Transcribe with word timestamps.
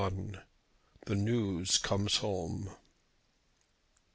THE 1.05 1.15
NEWS 1.15 1.77
COMES 1.77 2.17
HOME. 2.21 2.71